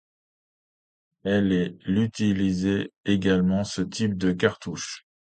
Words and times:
L' 1.25 1.51
et 1.53 1.77
l' 1.85 1.99
utilisaient 1.99 2.91
également 3.05 3.63
ce 3.63 3.83
type 3.83 4.17
de 4.17 4.31
cartouche. 4.31 5.05